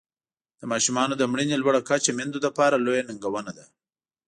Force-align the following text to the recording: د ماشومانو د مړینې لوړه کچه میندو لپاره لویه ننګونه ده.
د 0.59 0.61
ماشومانو 0.71 1.13
د 1.17 1.23
مړینې 1.31 1.57
لوړه 1.59 1.81
کچه 1.89 2.11
میندو 2.17 2.39
لپاره 2.45 2.75
لویه 2.85 3.03
ننګونه 3.09 3.51
ده. 3.57 3.65